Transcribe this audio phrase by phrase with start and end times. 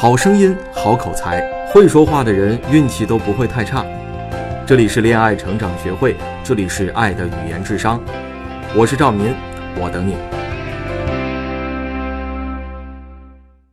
[0.00, 3.84] 好声音，好口才，会说话的人运气都不会太差。
[4.64, 8.00] 这里是恋爱成长学会，这里是爱的语言智商，
[8.76, 9.34] 我是赵民，
[9.74, 10.14] 我等你。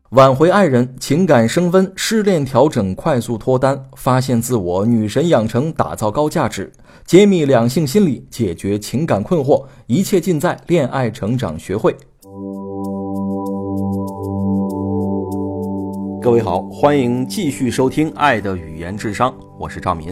[0.10, 6.74] 挽回爱人，情感升温，失恋调整，快速脱单，发现自我，女神养成，打造高价值，
[7.06, 11.96] 揭秘两性心理，解决情感困惑，一切尽在恋爱成长学会。
[16.26, 19.30] 各位好，欢迎继续收听《爱的语言智商》，
[19.60, 20.12] 我是赵民。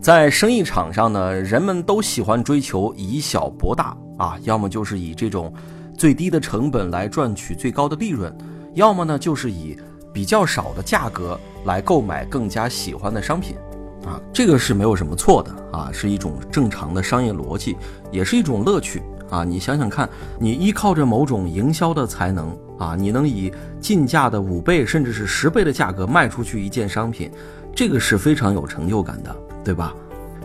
[0.00, 5.52] 在生意场上呢，人们都喜欢追求以小博大啊，要么就是以这种
[5.98, 8.32] 最低的成本来赚取最高的利润，
[8.74, 9.76] 要么呢就是以
[10.14, 13.56] 比较少的价格来购买更加喜欢的商品
[14.04, 17.76] 啊，这个是没有什么错的啊，是一种正常的商业逻辑，
[18.12, 19.02] 也是一种乐趣。
[19.30, 20.08] 啊，你想想看，
[20.38, 27.30] 你依靠着某种营销的才能啊，你能以进价的五倍甚至是十倍的价格卖出去一件商品，
[27.74, 29.94] 这个是非常有成就感的，对吧？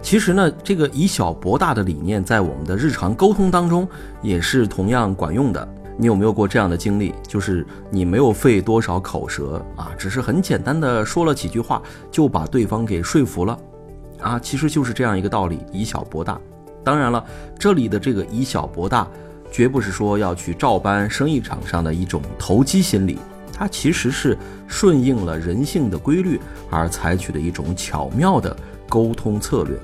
[0.01, 3.87] 其实呢，这个以小博大的理念在我们的日常沟通当中
[4.23, 5.67] 也是同样管用的。
[5.95, 7.13] 你有没有过这样的经历？
[7.27, 13.59] 就是你没有费多少口舌啊，只是很简单的说了几句话就把对方给说服了，
[14.19, 16.41] 啊，其实就是这样一个道理，以小博大。
[16.83, 17.23] 当然了，
[17.59, 19.07] 这里的这个以小博大，
[19.51, 23.19] 绝不是说要去照搬生意场上的一种投机心理，
[23.53, 24.37] 它其实是
[24.67, 28.55] 顺应了人性的规律而采取的一种巧妙的
[28.89, 29.79] 沟通策略。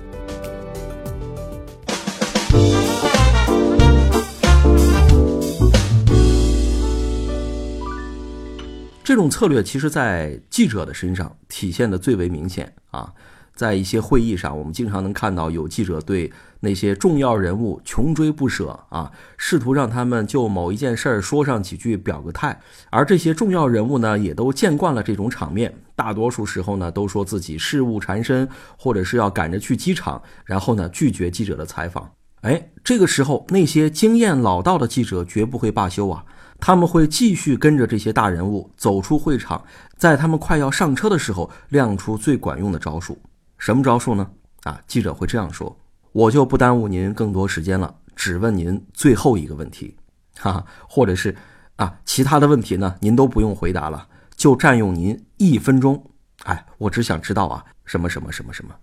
[9.03, 13.13] 这种策略其实，在记者的身上体现的最为明显啊。
[13.57, 22.57] 在一些会议上，我们经常能看到有记者对那些重要人物穷追不舍啊，试图让他们就某一件事儿说上几句，表个态。
[22.91, 28.47] 而这些重要人物呢，也都见惯了这种场面，大多数时候呢，都说自己事务缠身，
[28.77, 32.11] 或者是要赶着去机场，然后呢，拒绝记者的采访。
[32.41, 36.23] 哎，这个时候，那些经验老道的记者绝不会罢休啊，
[36.59, 39.65] 他们会继续跟着这些大人物走出会场，
[39.97, 43.17] 在他们快要上车的时候，亮出最管用的招数。
[43.57, 44.29] 什么招数呢？
[44.63, 45.77] 啊，记者会这样说
[46.11, 49.95] ：“我就不耽误您更多时间了，只问您最后一个问题，
[50.37, 51.35] 哈哈，或者是
[51.77, 56.11] 啊，其他的问题呢，您都不用回答了，就占用您一分钟。
[56.43, 58.75] 哎，我只想知道啊，什么什么什么什么。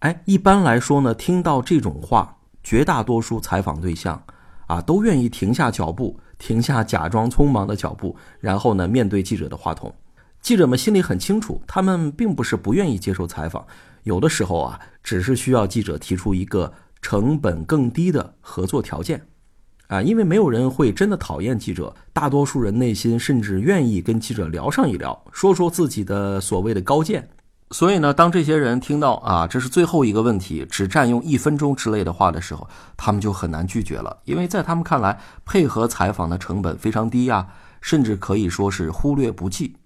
[0.00, 4.22] 哎，一般来说呢，听到这种话，绝大多数采访对象
[4.66, 9.94] 啊，都愿意停下脚步，停下假装匆忙的脚步，然后呢，面对记者的话筒。”
[10.42, 13.64] 记者们心里很清楚，他们并不是不愿意接受采访，
[14.04, 19.20] 有的时候啊，只是需要记者提出一个成本更低的合作条件，
[19.88, 27.28] 啊，因为没有人会真的讨厌记者，大多数人内心甚至愿意跟记者聊上一聊，说说自己的所谓的高见。
[27.72, 37.46] 所以呢，当这些人听到啊，这是最后一个问题，只占用一分钟之类的话的时候，他们就很难拒绝了，因为在他们看来，配合采访的成本非常低呀，
[37.80, 39.76] 甚至可以说是忽略不计。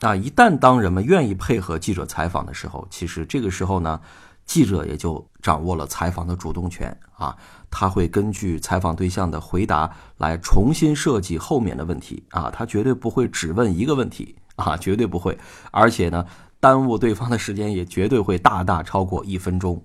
[0.00, 4.00] 那一旦当人们愿意配合记者采访的时候，其实这个时候呢，
[4.44, 7.36] 记者也就掌握了采访的主动权啊。
[7.70, 12.50] 他会根据采访对象的回答来重新设计后面的问题啊。
[12.50, 15.38] 他绝对不会只问一个问题啊，绝对不会。
[15.70, 16.26] 而且呢，
[16.60, 19.82] 耽误对方的时间也绝对会大大超过一分钟。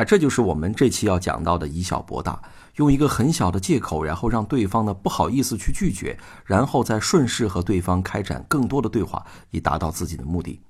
[0.00, 2.40] 啊，这就是我们这期要讲到的以小博大。
[2.76, 10.62] 用一个很小的借口，然后让对方呢不好意思去拒绝，然后再顺势和对方开展更多的对话，以达到自己的目的。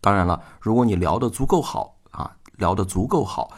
[0.00, 3.50] 当然了，如果你聊得足够好啊，聊得足够好，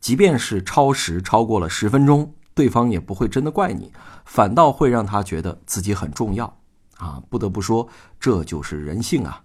[0.00, 3.90] 即便是超时超过了十分钟，对方也不会真的怪你，
[4.26, 6.54] 反倒会让他觉得自己很重要
[6.98, 7.22] 啊。
[7.30, 7.88] 不得不说，
[8.20, 9.40] 这就是人性啊。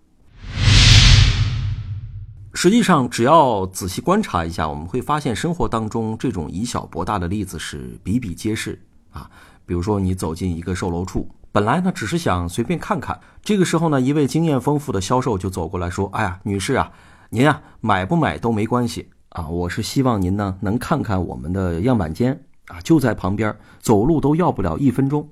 [2.61, 8.77] 实际上，只要仔细观察一下，我们会发现生活当中这种以小博大的例子是比比皆是
[9.11, 9.31] 啊。
[9.65, 16.91] 比如说，你走进一个售楼处，本来呢只是想随便看看，这个时候呢，一位经验丰富的销售就走过来说：“哎呀，女士啊，
[17.29, 25.25] 您啊买不买都没关系啊，我是希望您呢能看看我们的样板间啊，就在旁边，走路都要不了一分钟。”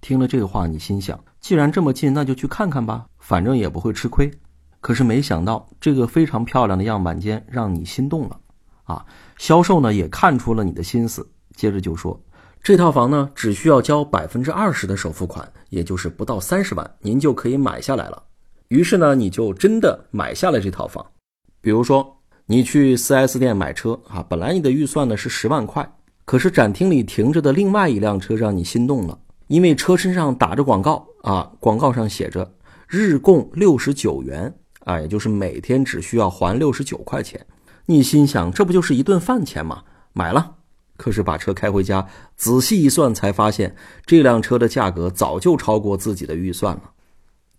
[0.00, 4.30] 听了这个话，你心想，既然这么近，那就去看看吧，反正也不会吃亏。
[4.80, 8.40] 可是没想到，这个非常漂亮的样板间让你心动了，
[8.84, 9.04] 啊！
[9.36, 12.18] 销售呢也看出了你的心思，接着就说
[12.62, 18.22] ：“这套房呢只需要交百分之二十的首付款，也就是不到三十万，您就可以买下来了。”
[18.68, 21.04] 于是呢，你就真的买下了这套房。
[21.60, 22.16] 比如说，
[22.46, 25.86] 你去 4S 店买车啊，本来你的预算呢是十万块，
[26.24, 29.18] 可是展厅里停着的另外一辆车让你心动了，
[29.48, 32.50] 因为车身上打着广告啊，广告上写着。
[32.86, 34.52] 日供六十九元
[34.84, 37.46] 啊，也就是每天只需要还六十九块钱。
[37.86, 39.82] 你心想，这不就是一顿饭钱吗？
[40.12, 40.56] 买了。
[40.96, 42.06] 可是把车开回家，
[42.36, 43.74] 仔细一算，才发现
[44.04, 46.82] 这辆车的价格早就超过自己的预算了。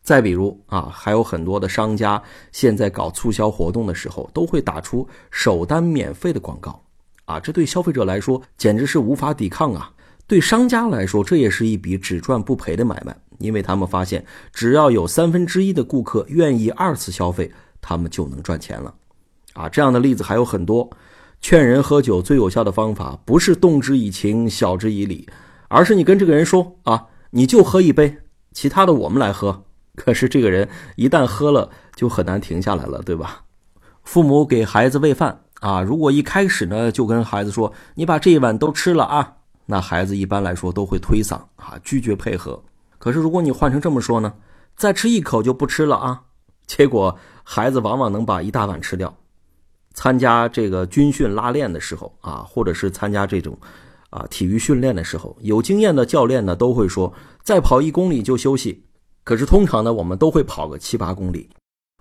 [0.04, 2.22] 再比如啊，还有很多的商家
[2.52, 6.84] 现在搞促销活动的时候，都会打出首单免费的广告
[7.26, 9.92] 啊，这对消费者来说简直是无法抵抗啊！
[10.28, 17.52] 对商家来说，这也是一笔只赚不赔的买卖，因为他们发现，只要有三分之一的顾客愿意二次消费，
[17.82, 18.94] 他们就能赚钱了。
[19.54, 20.90] 啊，这样的例子还有很多。
[21.42, 25.28] 劝人喝酒最有效的方法，不是动之以情、晓之以理，
[25.70, 28.18] 而是你跟这个人说啊，你就喝一杯，
[28.54, 29.64] 其他的我们来喝。
[29.96, 33.44] 可是这个人一旦喝了，就很难停下来了，对吧？
[34.04, 39.34] 父母给孩子喂饭啊，如果一开始呢就跟孩子说，你把这一碗都吃了啊，
[39.66, 42.64] 那孩子一般来说都会推搡啊，拒绝配合。
[43.02, 44.32] 可是如果你换成这么说呢，
[44.76, 46.22] 再吃一口就不吃了啊，
[46.68, 49.12] 结果孩子往往能把一大碗吃掉。
[49.96, 53.58] 参加这个军训拉练的时候啊，或者是参加这种
[54.12, 57.12] 啊体育训练的时候，有经验的教练呢都会说，
[57.42, 58.86] 再跑一公里就休息。
[59.24, 61.50] 可是通常呢，我们都会跑个七八公里。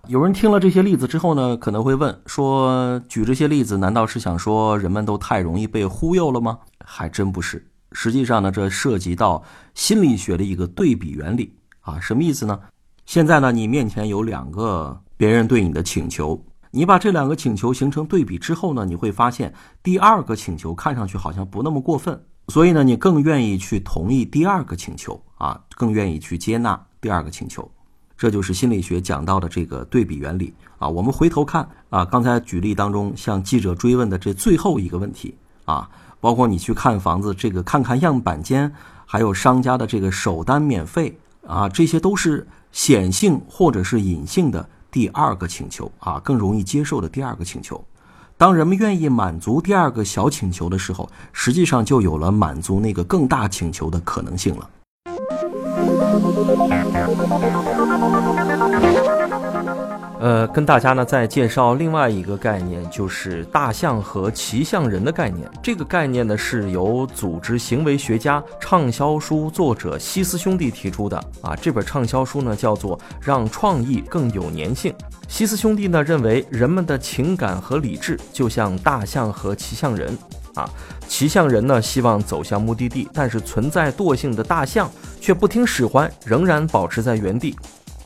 [0.07, 6.59] 有人听了这些例子之后呢，可能会问说，举这些例子难道是想说人们都太容易被忽悠了吗？
[6.85, 7.70] 还真不是。
[7.91, 9.43] 实际上呢，这涉及到
[9.73, 11.99] 心理学的一个对比原理啊。
[11.99, 12.59] 什么意思呢？
[13.05, 16.41] 现在呢，你面前有两个别人对你的请求。
[16.73, 19.53] 你把这两个请求形成对比之后呢，你会发现
[19.83, 22.17] 第二个请求看上去好像不那么过分，
[22.47, 27.69] 所以呢，你更愿意去同意第二个请求啊，更愿意去接纳第二个请求。
[28.17, 30.87] 这就是心理学讲到的这个对比原理啊。
[30.87, 35.35] 我们回头看啊，刚才举例当中向记者追问的这最后一个问题
[35.65, 35.89] 啊，
[36.21, 38.71] 包括你去看房子这个看看样板间，
[39.05, 44.69] 还有商家的这个首单免费啊，这些都是显性或者是隐性的。
[44.91, 47.81] 第二个请求啊，更容易接受的第二个请求，
[48.37, 54.69] 当人们愿意满足第二个小请求的时候，实际上就有了满足那个更大请求的可能性了。
[60.21, 65.49] 呃，跟大家呢再介绍另外一个概念，就是大象和骑象人的概念。
[65.63, 71.55] 这个概念呢是由组织行为学家、畅销书作者西斯兄弟提出的啊。
[71.55, 74.93] 这本畅销书呢叫做《让创意更有粘性》。
[75.27, 80.15] 西斯兄弟呢认为，人们的情感和理智就像大象和骑象人
[80.53, 80.69] 啊。
[81.07, 84.87] 骑象人呢希望走向目的地，但是存在惰性的大象
[85.19, 87.55] 却不听使唤，仍然保持在原地。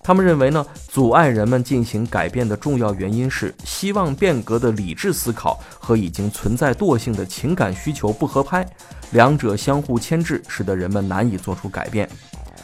[0.01, 0.63] 他们认为呢，
[0.95, 8.65] 阻碍人们进行改变的重要原因是希望变革的理智思考和已经存在惰性的情感需求不合拍，
[9.11, 12.07] 两者相互牵制，使得人们难以做出改变。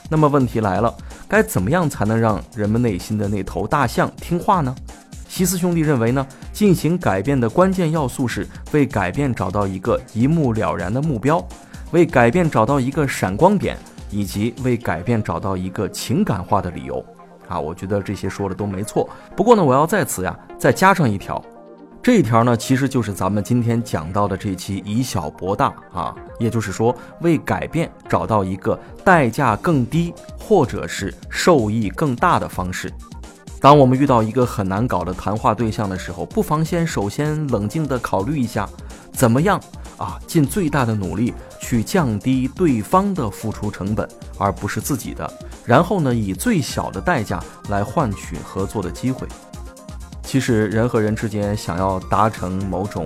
[0.10, 0.96] 那么问题来了，
[1.28, 4.74] 该怎么样才能让人们内心的那头大象听话呢？
[5.28, 11.46] 西斯兄弟认为呢，进行改变的关键要素是为改变找到一个一目了然的目标，
[11.92, 13.78] 为改变找到一个闪光点，
[14.10, 17.06] 以及为改变找到一个情感化的理由。
[17.52, 19.10] 啊，我觉得这些说的都没错。
[19.36, 21.44] 不过呢，我要在此呀再加上一条，
[22.02, 32.90] 这一条呢其实就是咱们今天讲到的这期以小博大啊，也就是说为改变找到一个代价更低或者是受益更大的方式。
[33.60, 38.68] 当我们遇到一个很难搞的谈话对象的时候，不妨先首先冷静地考虑一下，
[39.12, 39.62] 怎么样
[39.98, 44.08] 啊尽最大的努力去降低对方的付出成本，
[44.40, 45.32] 而不是自己的。
[45.66, 49.28] 然后呢，以最小的代价来换取合作的机会。
[50.24, 53.06] 其实人和人之间想要达成某种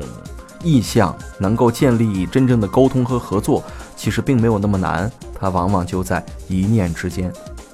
[0.63, 3.63] 意向，能够建立真正的沟通和合作，
[3.95, 5.11] 其实并没有那么难。
[5.39, 7.31] 它往往就在一念之间，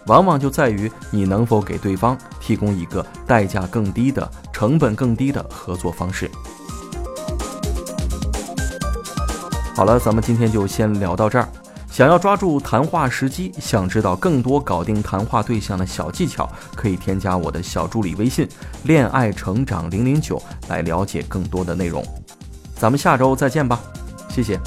[0.08, 6.30] 往往就在于你能否给对方提供一个代价更低的、成本更低的合作方式。
[9.76, 11.48] 好了，咱们今天就先聊到这儿。
[11.92, 18.48] 想要抓住谈话时机，想知道更多搞定谈话对象的小技巧，可以添加我的小助理微信
[18.86, 22.02] “恋爱成长零零九”来了解更多的内容。
[22.76, 23.80] 咱们下周再见吧，
[24.30, 24.58] 谢谢。